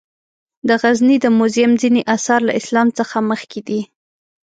د 0.67 0.69
غزني 0.81 1.17
د 1.21 1.25
موزیم 1.37 1.71
ځینې 1.81 2.01
آثار 2.15 2.39
له 2.47 2.53
اسلام 2.59 2.87
څخه 2.99 3.17
مخکې 3.31 3.59
دي. 3.67 3.79